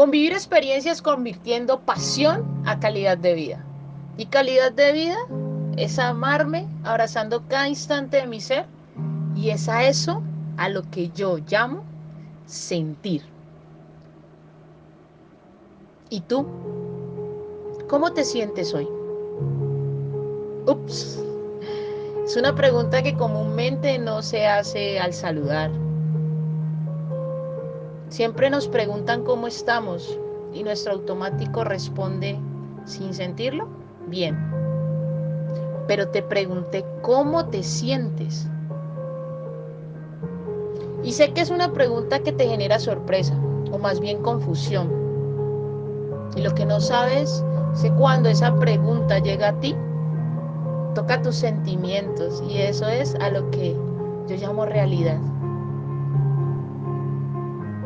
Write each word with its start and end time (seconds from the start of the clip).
Convivir 0.00 0.32
experiencias 0.32 1.02
convirtiendo 1.02 1.80
pasión 1.80 2.42
a 2.64 2.80
calidad 2.80 3.18
de 3.18 3.34
vida. 3.34 3.62
Y 4.16 4.24
calidad 4.24 4.72
de 4.72 4.92
vida 4.92 5.18
es 5.76 5.98
amarme 5.98 6.66
abrazando 6.84 7.46
cada 7.48 7.68
instante 7.68 8.16
de 8.16 8.26
mi 8.26 8.40
ser 8.40 8.64
y 9.36 9.50
es 9.50 9.68
a 9.68 9.84
eso 9.86 10.22
a 10.56 10.70
lo 10.70 10.90
que 10.90 11.10
yo 11.10 11.36
llamo 11.46 11.84
sentir. 12.46 13.24
¿Y 16.08 16.22
tú? 16.22 16.46
¿Cómo 17.86 18.14
te 18.14 18.24
sientes 18.24 18.72
hoy? 18.72 18.88
Ups. 20.66 21.22
Es 22.24 22.38
una 22.38 22.54
pregunta 22.54 23.02
que 23.02 23.14
comúnmente 23.14 23.98
no 23.98 24.22
se 24.22 24.46
hace 24.46 24.98
al 24.98 25.12
saludar. 25.12 25.70
Siempre 28.10 28.50
nos 28.50 28.66
preguntan 28.66 29.22
cómo 29.22 29.46
estamos 29.46 30.18
y 30.52 30.64
nuestro 30.64 30.94
automático 30.94 31.62
responde 31.62 32.36
sin 32.84 33.14
sentirlo, 33.14 33.68
bien. 34.08 34.36
Pero 35.86 36.08
te 36.08 36.20
pregunté 36.20 36.84
cómo 37.02 37.46
te 37.46 37.62
sientes. 37.62 38.48
Y 41.04 41.12
sé 41.12 41.32
que 41.32 41.40
es 41.40 41.50
una 41.50 41.72
pregunta 41.72 42.18
que 42.18 42.32
te 42.32 42.48
genera 42.48 42.80
sorpresa 42.80 43.32
o 43.70 43.78
más 43.78 44.00
bien 44.00 44.20
confusión. 44.22 44.90
Y 46.34 46.42
lo 46.42 46.52
que 46.52 46.66
no 46.66 46.80
sabes 46.80 47.44
es 47.84 47.92
cuando 47.92 48.28
esa 48.28 48.56
pregunta 48.56 49.20
llega 49.20 49.50
a 49.50 49.60
ti, 49.60 49.76
toca 50.96 51.22
tus 51.22 51.36
sentimientos 51.36 52.42
y 52.48 52.58
eso 52.58 52.88
es 52.88 53.14
a 53.14 53.30
lo 53.30 53.48
que 53.52 53.76
yo 54.26 54.34
llamo 54.36 54.66
realidad. 54.66 55.20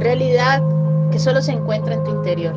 Realidad 0.00 0.62
que 1.10 1.18
solo 1.18 1.42
se 1.42 1.52
encuentra 1.52 1.94
en 1.94 2.04
tu 2.04 2.10
interior. 2.10 2.54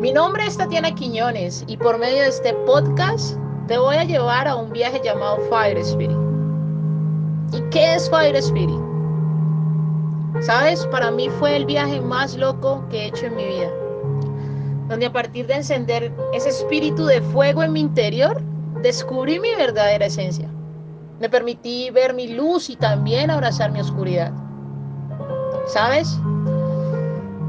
Mi 0.00 0.12
nombre 0.12 0.44
es 0.44 0.56
Tatiana 0.56 0.92
Quiñones 0.92 1.62
y 1.68 1.76
por 1.76 1.98
medio 1.98 2.22
de 2.22 2.28
este 2.28 2.54
podcast 2.66 3.36
te 3.68 3.78
voy 3.78 3.94
a 3.94 4.02
llevar 4.02 4.48
a 4.48 4.56
un 4.56 4.72
viaje 4.72 5.00
llamado 5.04 5.38
Fire 5.48 5.78
Spirit. 5.78 6.16
¿Y 7.52 7.60
qué 7.70 7.94
es 7.94 8.10
Fire 8.10 8.34
Spirit? 8.34 8.80
Sabes, 10.40 10.84
para 10.86 11.12
mí 11.12 11.28
fue 11.28 11.54
el 11.54 11.66
viaje 11.66 12.00
más 12.00 12.36
loco 12.36 12.82
que 12.90 13.02
he 13.02 13.06
hecho 13.06 13.26
en 13.26 13.36
mi 13.36 13.44
vida. 13.44 13.70
Donde 14.88 15.06
a 15.06 15.12
partir 15.12 15.46
de 15.46 15.54
encender 15.54 16.12
ese 16.32 16.48
espíritu 16.48 17.06
de 17.06 17.20
fuego 17.20 17.62
en 17.62 17.72
mi 17.72 17.80
interior, 17.80 18.42
descubrí 18.82 19.38
mi 19.38 19.54
verdadera 19.54 20.06
esencia. 20.06 20.48
Me 21.20 21.28
permití 21.28 21.90
ver 21.90 22.14
mi 22.14 22.28
luz 22.28 22.70
y 22.70 22.76
también 22.76 23.30
abrazar 23.30 23.70
mi 23.70 23.80
oscuridad. 23.80 24.32
¿Sabes? 25.66 26.18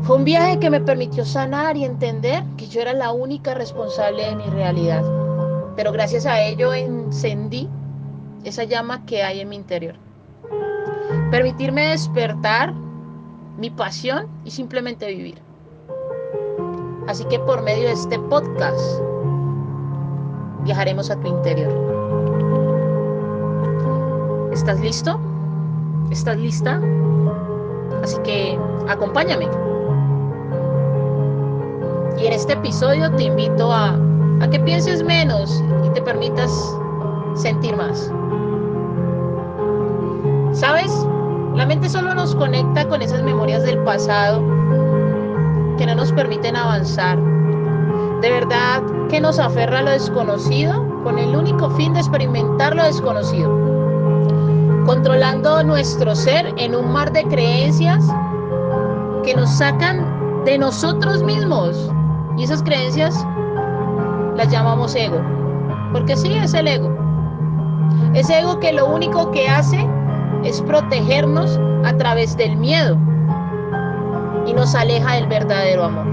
Fue 0.03 0.17
un 0.17 0.25
viaje 0.25 0.59
que 0.59 0.69
me 0.69 0.81
permitió 0.81 1.23
sanar 1.23 1.77
y 1.77 1.85
entender 1.85 2.43
que 2.57 2.67
yo 2.67 2.81
era 2.81 2.91
la 2.91 3.11
única 3.11 3.53
responsable 3.53 4.25
de 4.25 4.35
mi 4.35 4.43
realidad. 4.45 5.03
Pero 5.77 5.93
gracias 5.93 6.25
a 6.25 6.41
ello 6.41 6.73
encendí 6.73 7.69
esa 8.43 8.65
llama 8.65 9.05
que 9.05 9.23
hay 9.23 9.39
en 9.39 9.47
mi 9.47 9.55
interior. 9.55 9.95
Permitirme 11.29 11.91
despertar 11.91 12.73
mi 13.57 13.69
pasión 13.69 14.27
y 14.43 14.51
simplemente 14.51 15.07
vivir. 15.07 15.41
Así 17.07 17.23
que 17.25 17.39
por 17.39 17.61
medio 17.61 17.87
de 17.87 17.93
este 17.93 18.19
podcast 18.19 18.79
viajaremos 20.63 21.09
a 21.09 21.19
tu 21.21 21.27
interior. 21.27 22.00
¿Estás 24.51 24.81
listo? 24.81 25.17
¿Estás 26.09 26.37
lista? 26.37 26.81
Así 28.03 28.17
que 28.23 28.59
acompáñame. 28.89 29.47
Y 32.17 32.27
en 32.27 32.33
este 32.33 32.53
episodio 32.53 33.09
te 33.15 33.23
invito 33.23 33.71
a, 33.71 33.97
a 34.41 34.49
que 34.49 34.59
pienses 34.59 35.03
menos 35.03 35.63
y 35.85 35.89
te 35.91 36.01
permitas 36.01 36.51
sentir 37.35 37.77
más. 37.77 38.11
¿Sabes? 40.51 40.91
La 41.55 41.65
mente 41.65 41.87
solo 41.87 42.13
nos 42.13 42.35
conecta 42.35 42.85
con 42.89 43.01
esas 43.01 43.23
memorias 43.23 43.63
del 43.63 43.79
pasado 43.79 44.41
que 45.77 45.85
no 45.85 45.95
nos 45.95 46.11
permiten 46.11 46.57
avanzar. 46.57 47.17
De 48.21 48.29
verdad 48.29 48.83
que 49.09 49.21
nos 49.21 49.39
aferra 49.39 49.79
a 49.79 49.83
lo 49.83 49.91
desconocido 49.91 50.85
con 51.03 51.17
el 51.17 51.35
único 51.35 51.69
fin 51.71 51.93
de 51.93 52.01
experimentar 52.01 52.75
lo 52.75 52.83
desconocido. 52.83 53.80
Controlando 54.85 55.63
nuestro 55.63 56.15
ser 56.15 56.53
en 56.57 56.75
un 56.75 56.91
mar 56.91 57.11
de 57.11 57.23
creencias 57.23 58.03
que 59.23 59.35
nos 59.35 59.49
sacan 59.57 60.43
de 60.45 60.57
nosotros 60.57 61.23
mismos. 61.23 61.89
Y 62.37 62.43
esas 62.43 62.63
creencias 62.63 63.15
las 64.35 64.49
llamamos 64.49 64.95
ego. 64.95 65.21
Porque 65.91 66.15
sí, 66.15 66.33
es 66.33 66.53
el 66.53 66.67
ego. 66.67 66.89
Ese 68.13 68.39
ego 68.39 68.59
que 68.59 68.73
lo 68.73 68.87
único 68.87 69.31
que 69.31 69.47
hace 69.47 69.87
es 70.43 70.61
protegernos 70.61 71.59
a 71.85 71.95
través 71.97 72.35
del 72.35 72.55
miedo 72.57 72.97
y 74.45 74.53
nos 74.53 74.73
aleja 74.75 75.15
del 75.15 75.27
verdadero 75.27 75.83
amor. 75.83 76.07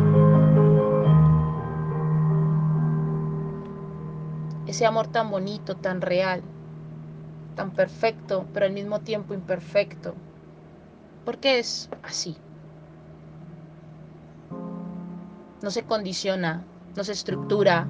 Ese 4.66 4.84
amor 4.84 5.06
tan 5.06 5.30
bonito, 5.30 5.76
tan 5.76 6.02
real, 6.02 6.42
tan 7.58 7.72
perfecto, 7.72 8.46
pero 8.54 8.66
al 8.66 8.72
mismo 8.72 9.00
tiempo 9.00 9.34
imperfecto. 9.34 10.14
Porque 11.24 11.58
es 11.58 11.90
así. 12.04 12.36
No 15.60 15.72
se 15.72 15.82
condiciona, 15.82 16.64
no 16.94 17.02
se 17.02 17.10
estructura, 17.10 17.88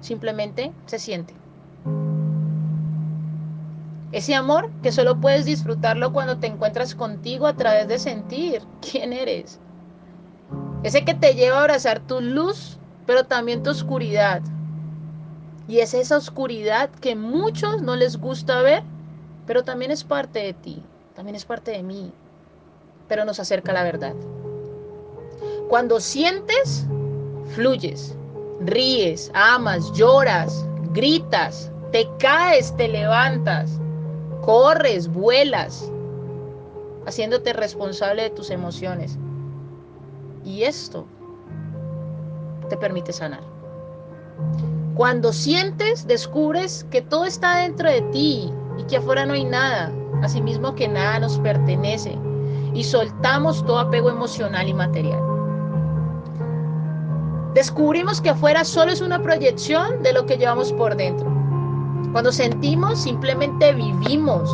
simplemente 0.00 0.70
se 0.86 1.00
siente. 1.00 1.34
Ese 4.12 4.36
amor 4.36 4.70
que 4.80 4.92
solo 4.92 5.20
puedes 5.20 5.44
disfrutarlo 5.44 6.12
cuando 6.12 6.38
te 6.38 6.46
encuentras 6.46 6.94
contigo 6.94 7.48
a 7.48 7.54
través 7.54 7.88
de 7.88 7.98
sentir 7.98 8.62
quién 8.80 9.12
eres. 9.12 9.58
Ese 10.84 11.04
que 11.04 11.14
te 11.14 11.34
lleva 11.34 11.58
a 11.58 11.60
abrazar 11.62 11.98
tu 11.98 12.20
luz, 12.20 12.78
pero 13.06 13.24
también 13.24 13.64
tu 13.64 13.70
oscuridad. 13.70 14.40
Y 15.68 15.80
es 15.80 15.94
esa 15.94 16.16
oscuridad 16.16 16.90
que 16.90 17.14
muchos 17.14 17.82
no 17.82 17.94
les 17.94 18.16
gusta 18.16 18.62
ver, 18.62 18.82
pero 19.46 19.62
también 19.62 19.90
es 19.90 20.02
parte 20.02 20.40
de 20.40 20.54
ti, 20.54 20.82
también 21.14 21.36
es 21.36 21.44
parte 21.44 21.70
de 21.70 21.82
mí, 21.82 22.10
pero 23.06 23.24
nos 23.24 23.38
acerca 23.38 23.72
la 23.72 23.84
verdad. 23.84 24.14
Cuando 25.68 26.00
sientes, 26.00 26.86
fluyes, 27.54 28.16
ríes, 28.60 29.30
amas, 29.34 29.92
lloras, 29.92 30.66
gritas, 30.94 31.70
te 31.92 32.08
caes, 32.18 32.74
te 32.76 32.88
levantas 32.88 33.78
corres, 34.48 35.12
vuelas, 35.12 35.92
haciéndote 37.04 37.52
responsable 37.52 38.22
de 38.22 38.30
tus 38.30 38.48
emociones. 38.48 39.18
Y 40.42 40.62
esto 40.62 41.04
te 42.70 42.78
permite 42.78 43.12
sanar. 43.12 43.57
Cuando 44.98 45.32
sientes, 45.32 46.08
descubres 46.08 46.84
que 46.90 47.02
todo 47.02 47.24
está 47.24 47.58
dentro 47.58 47.88
de 47.88 48.02
ti 48.10 48.52
y 48.76 48.82
que 48.88 48.96
afuera 48.96 49.24
no 49.24 49.34
hay 49.34 49.44
nada, 49.44 49.92
asimismo 50.24 50.74
que 50.74 50.88
nada 50.88 51.20
nos 51.20 51.38
pertenece, 51.38 52.18
y 52.74 52.82
soltamos 52.82 53.64
todo 53.64 53.78
apego 53.78 54.10
emocional 54.10 54.66
y 54.66 54.74
material. 54.74 55.20
Descubrimos 57.54 58.20
que 58.20 58.30
afuera 58.30 58.64
solo 58.64 58.90
es 58.90 59.00
una 59.00 59.22
proyección 59.22 60.02
de 60.02 60.14
lo 60.14 60.26
que 60.26 60.36
llevamos 60.36 60.72
por 60.72 60.96
dentro. 60.96 61.30
Cuando 62.10 62.32
sentimos, 62.32 62.98
simplemente 62.98 63.72
vivimos. 63.74 64.50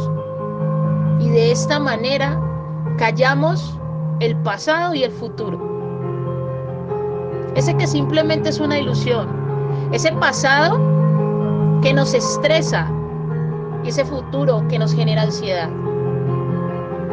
Y 1.20 1.30
de 1.30 1.52
esta 1.52 1.80
manera 1.80 2.38
callamos 2.98 3.78
el 4.20 4.36
pasado 4.42 4.92
y 4.92 5.04
el 5.04 5.10
futuro. 5.10 5.58
Ese 7.54 7.74
que 7.78 7.86
simplemente 7.86 8.50
es 8.50 8.60
una 8.60 8.78
ilusión. 8.78 9.43
Ese 9.92 10.12
pasado 10.12 10.78
que 11.82 11.92
nos 11.92 12.14
estresa 12.14 12.90
y 13.82 13.88
ese 13.88 14.04
futuro 14.04 14.66
que 14.68 14.78
nos 14.78 14.94
genera 14.94 15.22
ansiedad. 15.22 15.68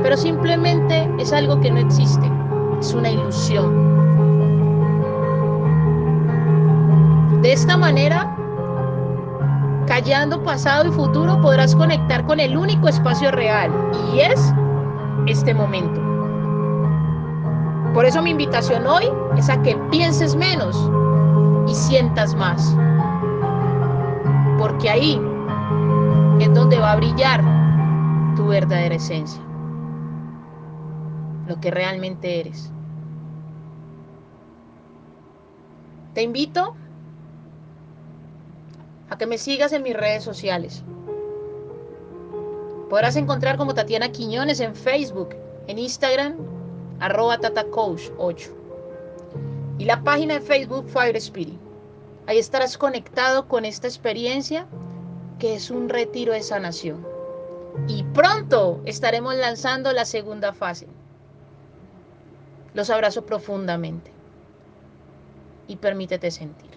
Pero 0.03 0.18
simplemente 0.18 1.09
es 1.19 1.33
algo 1.33 1.59
que 1.59 1.71
no 1.71 1.79
existe. 1.79 2.31
Es 2.79 2.94
una 2.94 3.09
ilusión. 3.12 3.91
De 7.41 7.53
esta 7.53 7.75
manera 7.75 8.35
Callando 9.91 10.41
pasado 10.41 10.88
y 10.88 10.91
futuro 10.94 11.41
podrás 11.41 11.75
conectar 11.75 12.25
con 12.25 12.39
el 12.39 12.56
único 12.56 12.88
espacio 12.88 13.29
real 13.29 13.69
y 14.13 14.21
es 14.21 14.53
este 15.27 15.53
momento. 15.53 16.00
Por 17.94 18.06
eso 18.06 18.21
mi 18.21 18.29
invitación 18.29 18.88
hoy 18.88 19.03
es 19.38 19.50
a 19.50 19.62
que 19.62 19.75
pienses 19.91 20.33
menos 20.33 20.89
y 21.68 21.74
sientas 21.75 22.36
más. 22.36 22.75
Porque 24.58 24.90
ahí 24.90 25.22
es 26.40 26.54
donde 26.54 26.80
va 26.80 26.94
a 26.94 26.96
brillar 26.96 27.42
tu 28.36 28.48
verdadera 28.48 28.96
esencia. 28.96 29.42
lo 31.48 31.60
que 31.60 31.69
realmente 31.69 32.40
eres. 32.40 32.72
Te 36.13 36.22
invito 36.22 36.75
a 39.10 39.18
que 39.18 39.28
me 39.28 39.38
sigas 39.38 39.74
en 39.74 39.84
mis 39.84 39.96
redes 39.96 40.24
sociales. 40.24 40.84
Podrás 42.90 43.18
encontrar 43.18 43.57
como 43.57 43.74
Tatiana 43.74 44.14
Quiñones 44.14 44.62
en 44.62 44.75
Facebook, 44.75 45.36
en 45.68 45.78
Instagram, 45.78 46.36
arroba 47.02 47.38
tatacoach8. 47.40 48.61
Y 49.81 49.86
la 49.86 50.04
página 50.04 50.36
de 50.36 50.42
Facebook 50.42 50.88
Fire 50.89 51.16
Spirit. 51.16 51.60
Ahí 52.28 52.38
estarás 52.38 52.78
conectado 52.78 53.48
con 53.48 53.66
esta 53.66 53.88
experiencia 53.88 54.68
que 55.39 55.56
es 55.56 55.72
un 55.72 55.89
retiro 55.89 56.33
de 56.33 56.44
sanación. 56.44 57.04
Y 57.88 58.04
pronto 58.04 58.80
estaremos 58.86 59.33
lanzando 59.33 59.92
la 59.92 60.06
segunda 60.06 60.54
fase. 60.54 60.86
Los 62.75 62.92
abrazo 62.92 63.25
profundamente 63.25 64.12
y 65.68 65.78
permítete 65.78 66.30
sentir. 66.30 66.69